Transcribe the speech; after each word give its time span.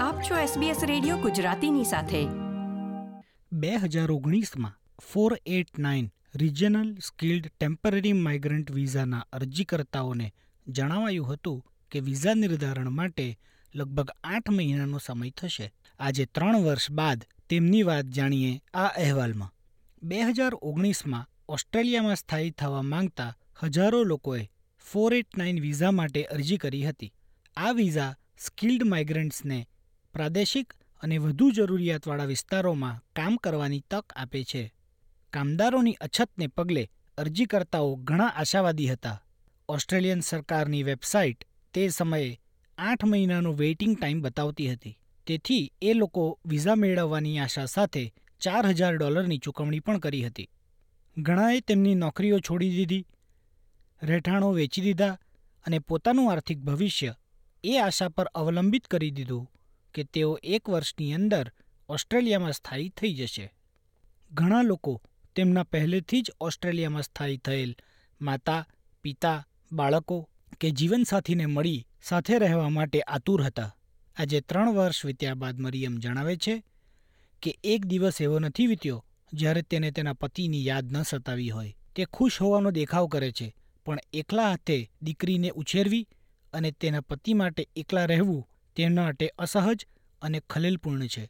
આપ 0.00 0.22
છો 0.22 0.34
SBS 0.34 0.86
radio 0.86 1.16
ગુજરાતીની 1.16 1.84
સાથે. 1.84 2.26
બે 3.52 3.76
હજાર 3.76 4.10
ઓગણીસમાં 4.10 4.78
four 5.12 5.38
eight 5.46 5.78
nine 5.78 6.10
regional 6.34 6.94
skilled 6.94 7.50
temporary 7.60 8.12
migrant 8.12 8.70
વિઝાના 8.70 9.26
અરજીકર્તાઓને 9.32 10.32
જણાવાયું 10.68 11.32
હતું 11.32 11.66
કે 11.90 12.00
વિઝા 12.00 12.34
નિર્ધારણ 12.34 12.90
માટે 12.90 13.38
લગભગ 13.74 14.10
આઠ 14.24 14.50
મહિનાનો 14.50 14.98
સમય 14.98 15.30
થશે. 15.30 15.72
આજે 15.98 16.26
ત્રણ 16.26 16.56
વર્ષ 16.56 16.90
બાદ 16.90 17.24
તેમની 17.48 17.82
વાત 17.82 18.04
જાણીએ 18.04 18.60
આ 18.74 18.86
અહેવાલમાં. 18.86 19.54
બે 20.02 20.20
હજાર 20.20 20.54
ઓગણીસમાં 20.54 21.28
ઓસ્ટ્રેલિયામાં 21.48 22.16
સ્થાયી 22.16 22.50
થવા 22.50 22.82
માંગતા 22.82 23.36
હજારો 23.62 24.04
લોકોએ 24.04 24.50
ફોર 24.92 25.14
એટ 25.14 25.36
નાઇન 25.36 25.60
વિઝા 25.60 25.90
માટે 25.90 26.24
અરજી 26.24 26.56
કરી 26.56 26.88
હતી. 26.88 27.12
આ 27.56 27.70
વિઝા 27.70 28.14
સ્કિલ્ડ 28.38 28.82
માઇગ્રન્ટ્સને 28.84 29.68
પ્રાદેશિક 30.14 30.74
અને 31.02 31.18
વધુ 31.18 31.50
જરૂરિયાતવાળા 31.50 32.24
વિસ્તારોમાં 32.24 33.02
કામ 33.16 33.36
કરવાની 33.36 33.84
તક 33.90 34.12
આપે 34.16 34.44
છે. 34.44 34.72
કામદારોની 35.32 35.96
અછતને 36.00 36.46
પગલે 36.46 36.90
અરજીકર્તાઓ 37.18 37.94
ઘણા 37.94 38.32
આશાવાદી 38.36 38.86
હતા. 38.86 39.22
ઓસ્ટ્રેલિયન 39.68 40.20
સરકારની 40.20 40.82
વેબસાઇટ 40.82 41.44
તે 41.74 41.88
સમયે 41.88 42.40
આઠ 42.78 43.04
મહિનાનો 43.04 43.52
વેઇટિંગ 43.52 43.98
ટાઈમ 43.98 44.20
બતાવતી 44.20 44.72
હતી. 44.72 44.98
તેથી 45.26 45.72
એ 45.82 45.92
લોકો 45.92 46.38
વિઝા 46.46 46.74
મેળવવાની 46.74 47.38
આશા 47.38 47.64
સાથે 47.64 48.14
ચાર 48.40 48.66
હજાર 48.66 48.96
ડોલરની 48.96 49.38
ચૂકવણી 49.38 49.80
પણ 49.80 49.98
કરી 49.98 50.26
હતી. 50.26 50.48
ઘણાએ 51.16 51.60
તેમની 51.60 51.94
નોકરીઓ 51.94 52.38
છોડી 52.38 52.70
દીધી, 52.70 53.06
રહેઠાણો 54.02 54.52
વેચી 54.52 54.82
દીધા 54.82 55.18
અને 55.64 55.78
પોતાનું 55.78 56.32
આર્થિક 56.32 56.58
ભવિષ્ય 56.58 57.14
એ 57.64 57.78
આશા 57.78 58.08
પર 58.08 58.26
અવલંબિત 58.34 58.86
કરી 58.86 59.10
દીધું. 59.10 59.50
કે 59.94 60.04
તેઓ 60.04 60.38
એક 60.42 60.68
વર્ષની 60.68 61.12
અંદર 61.12 61.52
ઓસ્ટ્રેલિયામાં 61.88 62.52
સ્થાયી 62.52 62.88
થઈ 62.88 63.14
જશે. 63.14 63.52
ઘણા 64.32 64.62
લોકો 64.62 65.02
તેમના 65.36 65.62
પહેલેથી 65.62 66.22
જ 66.22 66.30
ઓસ્ટ્રેલિયામાં 66.40 67.02
સ્થાયી 67.02 67.36
થયેલ 67.36 67.76
માતા, 68.20 68.66
પિતા, 69.02 69.46
બાળકો 69.72 70.28
કે 70.60 70.70
જીવનસાથીને 70.70 71.46
મળી 71.46 71.86
સાથે 72.02 72.38
રહેવા 72.38 72.68
માટે 72.68 73.00
આતુર 73.00 73.42
હતા. 73.42 73.76
આજે 74.16 74.40
ત્રણ 74.40 74.74
વર્ષ 74.74 75.04
વીત્યા 75.04 75.34
બાદ 75.34 75.60
મરિયમ 75.60 75.96
જણાવે 75.96 76.36
છે 76.36 76.62
કે 77.42 77.58
એક 77.64 77.86
દિવસ 77.86 78.20
એવો 78.20 78.38
નથી 78.38 78.66
વીત્યો 78.66 79.04
જ્યારે 79.32 79.62
તેને 79.62 79.90
તેના 79.90 80.12
પતિની 80.12 80.66
યાદ 80.66 80.92
ન 80.92 81.02
સતાવી 81.02 81.50
હોય. 81.50 81.76
તે 81.96 82.04
ખુશ 82.04 82.42
હોવાનો 82.42 82.70
દેખાવ 82.70 83.06
કરે 83.06 83.32
છે, 83.32 83.54
પણ 83.86 83.98
એકલા 84.12 84.48
હાથે 84.48 84.90
દીકરીને 85.02 85.50
ઉછેરવી 85.50 86.08
અને 86.52 86.70
તેના 86.70 87.00
પતિ 87.00 87.34
માટે 87.34 87.68
એકલા 87.76 88.04
રહેવું 88.04 88.48
તેના 88.80 89.02
માટે 89.06 89.26
અસહજ 89.44 89.80
અને 90.22 90.40
ખલેલપૂર્ણ 90.52 91.06
છે 91.14 91.24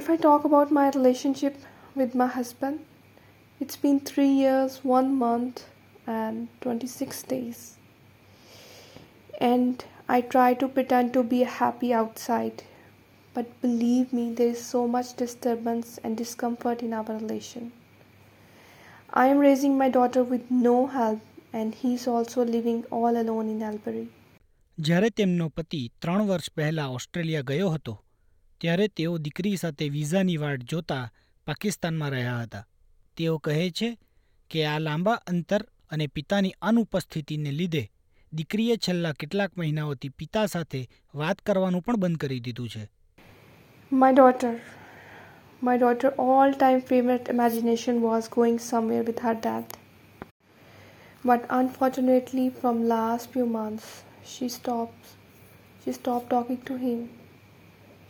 If 0.00 0.06
I 0.12 0.16
talk 0.24 0.42
about 0.48 0.68
my 0.78 0.84
relationship 0.96 1.54
with 1.98 2.12
my 2.20 2.26
husband, 2.36 2.76
it's 3.60 3.78
been 3.84 3.98
three 4.10 4.32
years, 4.42 4.72
one 4.84 5.08
month, 5.22 5.56
and 6.06 6.48
26 6.60 7.22
days. 7.22 7.60
And 9.50 9.84
I 10.08 10.20
try 10.34 10.54
to 10.54 10.68
pretend 10.76 11.12
to 11.12 11.22
be 11.22 11.40
happy 11.60 11.90
outside, 12.00 12.62
but 13.34 13.46
believe 13.60 14.12
me, 14.12 14.32
there 14.32 14.52
is 14.56 14.62
so 14.74 14.86
much 14.88 15.16
disturbance 15.16 15.98
and 16.04 16.16
discomfort 16.16 16.82
in 16.82 16.92
our 16.92 17.16
relation. 17.20 17.72
I 19.10 19.26
am 19.26 19.38
raising 19.38 19.76
my 19.78 19.88
daughter 19.88 20.24
with 20.24 20.50
no 20.50 20.86
help, 20.86 21.20
and 21.52 21.74
he's 21.74 22.06
also 22.06 22.44
living 22.44 22.80
all 22.90 23.16
alone 23.16 23.48
in 23.48 23.62
Albury. 23.62 24.08
જ્યારે 24.78 25.10
તેમનો 25.10 25.48
પતિ 25.48 25.92
ત્રણ 26.02 26.22
વર્ષ 26.22 26.50
પહેલાં 26.56 26.90
Australia 26.90 27.40
ગયો 27.40 27.70
હતો 27.70 28.04
ત્યારે 28.60 28.88
તેઓ 28.88 29.18
દીકરી 29.18 29.56
સાથે 29.56 29.88
વિઝાની 29.88 30.36
વાટ 30.36 30.62
જોતા 30.62 31.10
પાકિસ્તાનમાં 31.46 32.10
રહ્યા 32.10 32.42
હતા. 32.42 32.66
તેઓ 33.16 33.38
કહે 33.38 33.70
છે 33.70 33.98
કે 34.50 34.64
આ 34.64 34.78
લાંબા 34.78 35.12
અંતર 35.12 35.62
અને 35.90 36.06
પિતાની 36.06 36.54
અનુપસ્થિતિને 36.62 37.50
લીધે 37.50 37.90
દીકરીએ 38.32 38.76
છેલ્લા 38.76 39.12
કેટલાક 39.12 39.58
મહિનાઓથી 39.58 40.08
પિતા 40.08 40.46
સાથે 40.46 40.88
વાત 41.14 41.38
કરવાનું 41.38 41.82
પણ 41.82 41.96
બંધ 41.96 42.16
કરી 42.16 42.40
દીધું 42.40 42.68
છે. 42.68 42.88
My 43.92 44.12
daughter, 44.12 44.54
my 45.62 45.76
daughter, 45.78 46.08
all 46.18 46.52
time 46.52 46.80
favorite 46.80 47.32
imagination 47.34 48.02
was 48.02 48.28
going 48.38 48.58
somewhere 48.58 49.02
with 49.02 49.18
her 49.18 49.34
dad. 49.34 49.64
But 51.24 51.40
unfortunately, 51.50 52.50
from 52.60 52.84
last 52.88 53.32
few 53.32 53.46
months, 53.46 54.07
she 54.28 54.48
stops. 54.48 55.16
She 55.82 55.92
stopped 55.92 56.28
talking 56.30 56.60
to 56.62 56.76
him. 56.76 56.98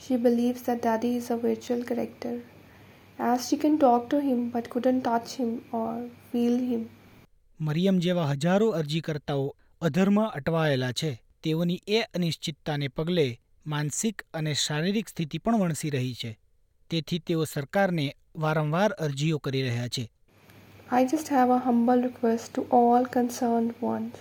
She 0.01 0.17
believes 0.19 0.62
that 0.62 0.83
daddy 0.83 1.12
is 1.17 1.31
a 1.31 1.37
virtual 1.39 1.83
character, 1.84 2.34
as 3.19 3.49
she 3.49 3.56
can 3.56 3.79
talk 3.79 4.09
to 4.11 4.21
him 4.21 4.41
but 4.51 4.71
couldn't 4.71 5.03
touch 5.03 5.33
him 5.34 5.53
or 5.73 5.93
feel 6.33 6.56
him. 6.71 6.83
Mariam 7.61 7.97
જેવા 8.01 8.25
હજારો 8.33 8.69
અરજીકર્તાઓ 8.81 9.47
અધરમાં 9.83 10.27
અટવાયેલા 10.39 10.93
છે 10.93 11.11
તેઓની 11.43 11.79
એ 11.89 12.03
અનિશ્ચિતતાને 12.19 12.89
પગલે 12.99 13.27
માનસિક 13.67 14.23
અને 14.41 14.53
શારીરિક 14.65 15.09
સ્થિતિ 15.09 15.39
પણ 15.39 15.61
વણસી 15.62 15.91
રહી 15.97 16.15
છે 16.21 16.31
તેથી 16.91 17.19
તેઓ 17.31 17.45
સરકારને 17.55 18.06
વારંવાર 18.45 18.91
અરજીઓ 19.06 19.39
કરી 19.49 19.65
રહ્યા 19.69 19.89
છે 19.97 20.05
I 20.99 21.05
just 21.12 21.29
have 21.29 21.50
a 21.50 21.61
humble 21.67 22.00
request 22.03 22.55
to 22.55 22.62
all 22.79 23.03
concerned 23.19 23.73
ones. 23.89 24.15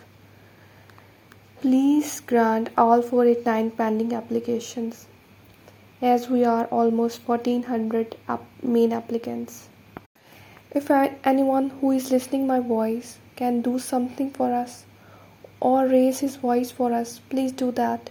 Please 1.62 2.20
grant 2.20 2.70
all 2.76 3.02
489 3.02 3.70
pending 3.72 4.12
applications 4.12 5.06
as 6.02 6.28
we 6.28 6.44
are 6.44 6.64
almost 6.66 7.20
1400 7.26 8.16
app- 8.28 8.62
main 8.62 8.92
applicants. 8.92 9.68
If 10.72 10.90
I, 10.90 11.16
anyone 11.24 11.70
who 11.70 11.92
is 11.92 12.10
listening 12.10 12.46
my 12.46 12.60
voice 12.60 13.18
can 13.36 13.60
do 13.62 13.78
something 13.78 14.30
for 14.30 14.52
us 14.54 14.84
or 15.60 15.86
raise 15.86 16.18
his 16.20 16.36
voice 16.36 16.70
for 16.70 16.92
us, 16.92 17.20
please 17.30 17.52
do 17.52 17.70
that. 17.72 18.10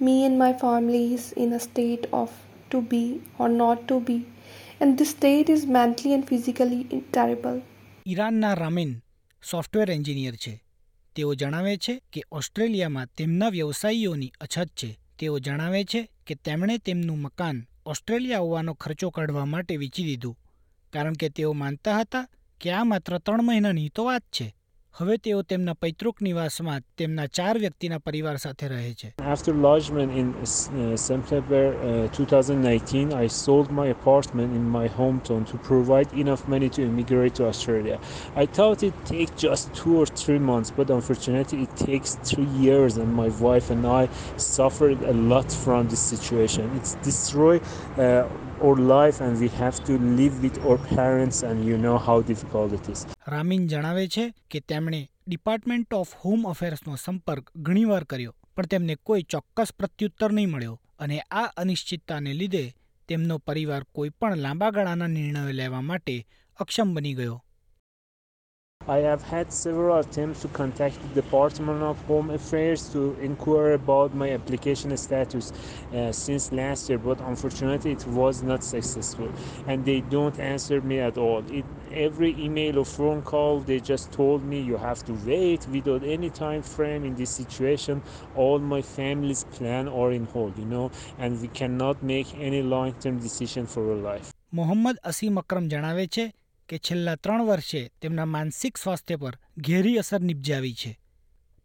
Me 0.00 0.24
and 0.24 0.38
my 0.38 0.52
family 0.54 1.14
is 1.14 1.32
in 1.32 1.52
a 1.52 1.60
state 1.60 2.06
of 2.12 2.30
to 2.70 2.80
be 2.82 3.22
or 3.38 3.48
not 3.48 3.88
to 3.88 4.00
be 4.00 4.26
and 4.80 4.98
this 4.98 5.10
state 5.10 5.48
is 5.48 5.66
mentally 5.66 6.12
and 6.14 6.26
physically 6.28 6.80
terrible. 7.12 7.58
ઈરાનના 8.06 8.54
રામીન 8.54 8.90
software 9.42 9.90
engineer 9.90 10.36
છે 10.36 10.52
તેઓ 11.15 11.35
જણાવે 11.35 11.77
છે 11.77 12.01
કે 12.13 12.23
ઓસ્ટ્રેલિયામાં 12.31 13.07
તેમના 13.07 13.49
વ્યવસાયીઓની 13.49 14.31
અછત 14.41 14.67
છે. 14.67 14.99
તેઓ 15.19 15.39
જણાવે 15.39 15.83
છે 15.83 16.11
કે 16.27 16.35
તેમણે 16.35 16.77
તેમનું 16.77 17.19
મકાન 17.19 17.67
ઓસ્ટ્રેલિયા 17.85 18.37
આવવાનો 18.37 18.73
ખર્ચો 18.73 19.09
કાઢવા 19.09 19.45
માટે 19.45 19.77
વેચી 19.77 20.03
દીધું. 20.03 20.37
કારણ 20.93 21.13
કે 21.13 21.29
તેઓ 21.29 21.53
માનતા 21.53 21.99
હતા 21.99 22.27
કે 22.61 22.71
આ 22.71 22.83
માત્ર 22.83 23.17
ત્રણ 23.17 23.43
મહિનાની 23.43 23.89
તો 23.89 24.05
વાત 24.05 24.21
છે. 24.21 24.55
હવે 24.98 25.16
તેઓ 25.24 25.42
તેમના 25.42 25.72
પૈતૃક 25.74 26.20
નિવાસમાં 26.26 26.82
તેમના 27.00 27.24
ચાર 27.38 27.58
વ્યક્તિના 27.62 27.96
પરિવાર 28.04 28.36
સાથે 28.44 28.68
રહે 28.72 28.92
છે 29.00 29.08
After 29.32 29.52
lodgement 29.64 30.10
in 30.20 30.28
uh, 30.34 30.96
September 31.02 31.60
uh, 31.88 32.06
2019, 32.18 33.12
I 33.12 33.26
sold 33.26 33.68
my 33.80 33.86
apartment 33.96 34.56
in 34.60 34.64
my 34.76 34.86
hometown 34.98 35.42
to 35.50 35.60
provide 35.68 36.08
enough 36.22 36.42
money 36.54 36.70
to 36.76 36.80
immigrate 36.82 37.34
to 37.40 37.44
Australia. 37.50 37.98
I 38.42 38.46
thought 38.56 38.86
it 38.88 38.96
take 39.12 39.30
just 39.46 39.64
two 39.74 39.94
or 40.02 40.06
three 40.22 40.40
months, 40.52 40.70
but 40.78 40.94
unfortunately, 40.98 41.58
it 41.66 41.76
takes 41.90 42.16
three 42.30 42.50
years, 42.66 42.96
and 43.02 43.10
my 43.22 43.28
wife 43.46 43.68
and 43.76 43.84
I 44.00 44.02
suffered 44.48 45.00
a 45.12 45.16
lot 45.34 45.58
from 45.64 45.82
this 45.92 46.04
situation. 46.14 46.64
It's 46.80 46.94
destroyed 47.10 47.62
uh, 47.98 48.24
our 48.61 48.77
life, 48.89 49.17
and 49.21 49.39
we 49.39 49.49
have 49.53 49.77
to 49.83 49.93
live 50.13 50.35
with 50.43 50.57
our 50.65 50.79
parents, 50.89 51.37
and 51.43 51.65
you 51.65 51.77
know 51.77 51.97
how 51.99 52.17
difficult 52.23 52.73
it 52.73 52.85
is. 52.93 52.99
રામીન 53.27 53.67
જણાવે 53.67 54.03
છે 54.07 54.25
કે 54.49 54.59
તેમણે 54.65 55.01
department 55.27 55.93
of 55.93 56.11
home 56.23 56.45
અફેર્સનો 56.45 56.95
સંપર્ક 56.95 57.51
ઘણીવાર 57.61 58.03
કર્યો 58.05 58.33
પણ 58.55 58.67
તેમને 58.67 58.95
કોઈ 59.03 59.23
ચોક્કસ 59.29 59.73
પ્રત્યુત્તર 59.73 60.31
નહીં 60.31 60.49
મળ્યો 60.49 60.75
અને 60.99 61.17
આ 61.33 61.47
અનિશ્ચિતતાને 61.57 62.33
લીધે 62.33 62.65
તેમનો 63.09 63.37
પરિવાર 63.45 63.83
કોઈ 63.91 64.11
પણ 64.19 64.43
લાંબા 64.45 64.71
ગાળાના 64.71 65.07
નિર્ણયો 65.07 65.53
લેવા 65.53 65.81
માટે 65.81 66.15
અક્ષમ 66.59 66.93
બની 66.93 67.13
ગયો 67.13 67.37
I 68.88 68.98
have 68.98 69.22
had 69.22 69.52
several 69.52 69.98
attempts 69.98 70.42
to 70.42 70.48
contact 70.48 70.96
the 71.02 71.20
Department 71.20 71.82
of 71.82 72.00
Home 72.02 72.30
Affairs 72.30 72.88
to 72.92 73.18
inquire 73.20 73.72
about 73.72 74.14
my 74.14 74.30
application 74.30 74.96
status 74.96 75.52
uh, 75.92 76.12
since 76.12 76.52
last 76.52 76.88
year, 76.88 76.98
but 76.98 77.20
unfortunately, 77.22 77.90
it 77.92 78.06
was 78.06 78.44
not 78.44 78.62
successful, 78.62 79.28
and 79.66 79.84
they 79.84 80.02
don't 80.02 80.38
answer 80.38 80.80
me 80.80 81.00
at 81.00 81.18
all. 81.18 81.42
It, 81.50 81.64
every 81.90 82.40
email 82.40 82.78
or 82.78 82.84
phone 82.84 83.22
call, 83.22 83.58
they 83.58 83.80
just 83.80 84.12
told 84.12 84.44
me 84.44 84.60
you 84.60 84.76
have 84.76 85.04
to 85.06 85.12
wait 85.26 85.66
without 85.66 86.04
any 86.04 86.30
time 86.30 86.62
frame 86.62 87.04
in 87.04 87.16
this 87.16 87.30
situation. 87.30 88.02
All 88.36 88.60
my 88.60 88.82
family's 88.82 89.44
plan 89.44 89.88
are 89.88 90.12
in 90.12 90.26
hold, 90.26 90.56
you 90.56 90.64
know, 90.64 90.92
and 91.18 91.40
we 91.42 91.48
cannot 91.48 92.04
make 92.04 92.28
any 92.38 92.62
long-term 92.62 93.18
decision 93.18 93.66
for 93.66 93.82
our 93.90 94.00
life. 94.10 94.32
Mohammad 94.54 94.98
અસીમ 95.10 95.38
અક્રમ 95.40 95.64
જણાવે 95.70 96.04
છે 96.14 96.24
કે 96.71 96.77
છેલ્લા 96.79 97.15
ત્રણ 97.15 97.45
વર્ષે 97.45 97.79
તેમના 98.01 98.25
માનસિક 98.33 98.77
સ્વાસ્થ્ય 98.77 99.15
પર 99.15 99.37
ઘેરી 99.67 99.97
અસર 99.97 100.21
નિપજાવી 100.21 100.73
છે 100.73 100.91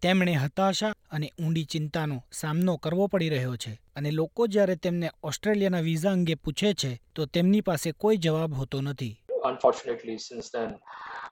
તેમણે 0.02 0.32
હતાશા 0.34 0.94
અને 1.10 1.28
ઊંડી 1.38 1.64
ચિંતાનો 1.64 2.16
સામનો 2.32 2.76
કરવો 2.76 3.06
પડી 3.06 3.28
રહ્યો 3.28 3.56
છે 3.56 3.72
અને 3.96 4.10
લોકો 4.10 4.46
જ્યારે 4.46 4.76
તેમને 4.76 5.10
ઓસ્ટ્રેલિયાના 5.22 5.86
વિઝા 5.88 6.12
અંગે 6.12 6.34
પૂછે 6.34 6.72
છે 6.74 6.90
તો 7.14 7.26
તેમની 7.26 7.60
પાસે 7.60 7.92
કોઈ 7.92 8.16
જવાબ 8.16 8.54
હોતો 8.54 8.80
નથી 8.80 9.14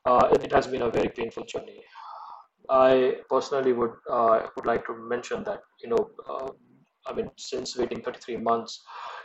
uh, 0.04 0.28
it, 0.32 0.44
it 0.44 0.52
has 0.52 0.66
been 0.66 0.82
a 0.82 0.90
very 0.90 1.10
painful 1.10 1.44
journey. 1.44 1.80
I 2.68 3.16
personally 3.28 3.72
would 3.72 3.96
uh, 4.10 4.36
would 4.54 4.66
like 4.66 4.84
to 4.86 4.94
mention 5.08 5.44
that 5.44 5.60
you 5.82 5.88
know, 5.88 6.02
uh, 6.28 6.48
I 7.06 7.12
mean, 7.12 7.28
since 7.36 7.76
waiting 7.76 8.00
33 8.00 8.36
months, 8.38 8.82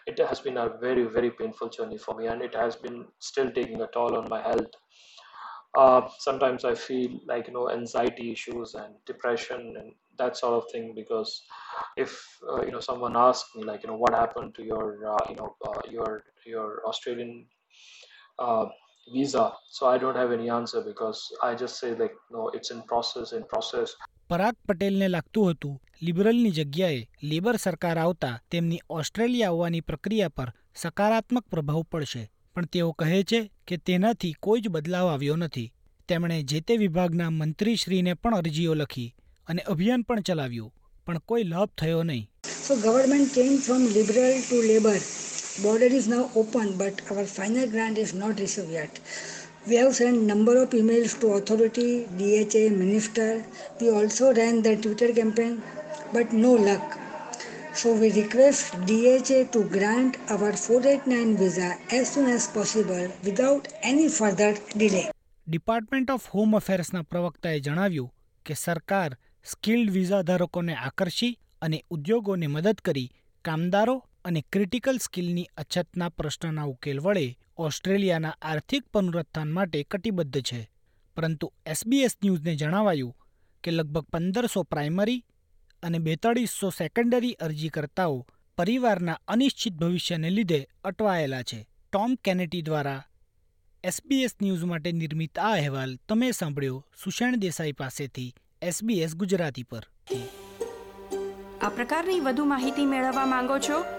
it 0.09 0.19
has 0.19 0.39
been 0.41 0.57
a 0.57 0.69
very 0.85 1.03
very 1.17 1.31
painful 1.31 1.69
journey 1.69 1.97
for 1.97 2.15
me, 2.15 2.27
and 2.27 2.41
it 2.41 2.55
has 2.55 2.75
been 2.75 3.05
still 3.19 3.51
taking 3.51 3.81
a 3.81 3.87
toll 3.87 4.17
on 4.17 4.27
my 4.29 4.41
health. 4.41 4.71
Uh, 5.77 6.09
sometimes 6.17 6.65
I 6.65 6.73
feel 6.73 7.19
like 7.27 7.47
you 7.47 7.53
know 7.53 7.69
anxiety 7.69 8.31
issues 8.31 8.73
and 8.73 8.95
depression 9.05 9.75
and 9.77 9.93
that 10.17 10.35
sort 10.35 10.55
of 10.63 10.71
thing 10.71 10.93
because 10.95 11.43
if 11.95 12.39
uh, 12.51 12.61
you 12.65 12.71
know 12.71 12.79
someone 12.79 13.15
asks 13.15 13.55
me 13.55 13.63
like 13.63 13.83
you 13.83 13.89
know 13.89 13.95
what 13.97 14.13
happened 14.13 14.55
to 14.55 14.63
your 14.63 14.85
uh, 15.13 15.17
you 15.29 15.35
know 15.35 15.55
uh, 15.67 15.81
your 15.89 16.23
your 16.45 16.81
Australian 16.87 17.45
uh, 18.39 18.65
visa. 19.13 19.53
So 19.69 19.87
I 19.87 19.97
don't 19.97 20.15
have 20.15 20.31
any 20.31 20.49
answer 20.49 20.81
because 20.81 21.31
I 21.43 21.55
just 21.55 21.79
say 21.79 21.95
like 21.95 22.15
no, 22.31 22.49
it's 22.49 22.71
in 22.71 22.81
process, 22.83 23.33
in 23.33 23.43
process. 23.45 23.95
પરાગ 24.29 24.55
પટેલને 24.67 25.07
લાગતું 25.07 25.51
હતું, 25.51 25.81
લિબરલની 26.01 26.49
જગ્યાએ 26.49 27.07
labour 27.23 27.55
સરકાર 27.55 27.97
આવતા 27.97 28.41
તેમની 28.51 28.79
Australia 28.89 29.47
આવવાની 29.47 29.81
પ્રક્રિયા 29.81 30.29
પર 30.29 30.53
સકારાત્મક 30.75 31.45
પ્રભાવ 31.47 31.81
પડશે. 31.81 32.31
પણ 32.55 32.65
તેઓ 32.65 32.91
કહે 32.91 33.23
છે 33.23 33.51
કે 33.67 33.77
તેનાથી 33.77 34.33
કોઈ 34.39 34.61
જ 34.61 34.69
બદલાવ 34.69 35.07
આવ્યો 35.07 35.35
નથી. 35.35 35.73
તેમણે 36.07 36.43
જે 36.43 36.59
તે 36.61 36.77
વિભાગના 36.77 37.29
મંત્રીશ્રીને 37.29 38.13
પણ 38.13 38.35
અરજીઓ 38.35 38.73
લખી 38.73 39.15
અને 39.47 39.61
અભિયાન 39.61 40.01
પણ 40.01 40.21
ચલાવ્યું, 40.21 40.73
પણ 41.05 41.17
કોઈ 41.19 41.43
લાભ 41.43 41.69
થયો 41.77 42.03
નહીં. 42.03 42.29
So 42.67 42.75
government 42.75 43.37
came 43.37 43.57
from 43.57 43.83
liberal 43.87 44.37
to 44.49 44.61
labour 44.61 44.99
border 45.63 45.91
is 45.93 46.07
now 46.07 46.23
open 46.35 46.69
but 46.77 47.11
our 47.11 47.25
final 47.25 47.65
grant 47.65 47.99
is 47.99 48.13
not 48.15 48.39
receive 48.39 48.73
yet. 48.73 49.01
We 49.69 49.75
have 49.75 49.95
sent 49.95 50.21
number 50.23 50.53
of 50.57 50.69
emails 50.71 51.19
to 51.21 51.27
authority, 51.33 51.89
DHA, 52.17 52.63
minister. 52.75 53.27
We 53.79 53.89
also 53.91 54.33
ran 54.33 54.61
the 54.61 54.75
Twitter 54.77 55.09
campaign, 55.13 55.61
but 56.13 56.33
no 56.35 56.53
luck. 56.59 56.85
So 57.73 57.93
we 57.93 58.11
request 58.13 58.73
DHA 58.87 59.39
to 59.51 59.63
grant 59.65 60.17
our 60.27 60.51
489 60.53 61.37
visa 61.37 61.69
as 61.91 62.11
soon 62.13 62.29
as 62.29 62.47
possible 62.49 63.05
without 63.23 63.67
any 63.83 64.07
further 64.09 64.51
delay. 64.75 65.05
Department 65.47 66.09
of 66.11 66.25
home 66.33 66.57
અફેર્સના 66.57 67.03
પ્રવક્તાએ 67.11 67.59
જણાવ્યું 67.67 68.09
કે 68.45 68.57
સરકાર 68.63 69.11
skilled 69.45 69.95
visa 69.95 70.23
ધારકોને 70.23 70.75
આકર્ષી 70.87 71.31
અને 71.61 71.79
ઉદ્યોગોને 71.91 72.47
મદદ 72.47 72.81
કરી 72.87 73.07
કામદારો 73.45 73.95
અને 74.25 74.41
ક્રિટિકલ 74.41 74.97
સ્કિલની 74.97 75.47
અછતના 75.57 76.09
પ્રશ્નના 76.09 76.63
ઉકેલ 76.63 76.99
વડે 76.99 77.37
ઓસ્ટ્રેલિયાના 77.57 78.35
આર્થિક 78.41 78.87
પુનરુત્થાન 78.87 79.51
માટે 79.51 79.83
કટિબદ્ધ 79.83 80.41
છે. 80.41 80.69
પરંતુ 81.15 81.53
એસબીએસ 81.65 82.17
ન્યૂઝને 82.23 82.55
જણાવાયું 82.55 83.15
કે 83.63 83.71
લગભગ 83.71 84.01
પંદરસો 84.01 84.63
પ્રાઇમરી 84.63 85.25
અને 85.83 85.99
બેતાળીસો 85.99 86.69
સેકન્ડરી 86.69 87.33
અરજીકર્તાઓ 87.33 88.27
પરિવારના 88.57 89.19
અનિશ્ચિત 89.27 89.73
ભવિષ્યને 89.73 90.29
લીધે 90.29 90.67
અટવાયેલા 90.83 91.43
છે. 91.43 91.67
ટોમ 91.93 92.15
કેનેટી 92.15 92.61
દ્વારા 92.61 93.03
એસબીએસ 93.83 94.35
ન્યૂઝ 94.41 94.63
માટે 94.63 94.91
નિર્મિત 94.91 95.39
આ 95.39 95.51
અહેવાલ 95.51 95.95
તમે 96.09 96.31
સાંભળ્યો 96.31 96.85
સુષેણ 97.03 97.35
દેસાઈ 97.35 97.71
પાસેથી 97.71 98.33
એસબીએસ 98.61 99.15
ગુજરાતી 99.15 99.63
પર 99.63 99.87
આ 101.61 101.69
પ્રકારની 101.69 102.19
વધુ 102.19 102.45
માહિતી 102.45 102.85
મેળવવા 102.85 103.25
માંગો 103.25 103.59
છો? 103.59 103.98